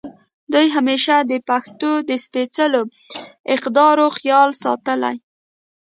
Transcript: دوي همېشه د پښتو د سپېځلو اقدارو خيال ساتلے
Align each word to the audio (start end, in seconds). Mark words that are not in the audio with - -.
دوي 0.53 0.67
همېشه 0.75 1.15
د 1.31 1.33
پښتو 1.49 1.91
د 2.09 2.11
سپېځلو 2.25 2.81
اقدارو 3.55 4.07
خيال 4.17 4.49
ساتلے 4.63 5.13